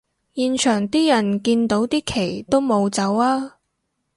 [0.33, 3.59] 現場啲人睇到啲旗都冇走吖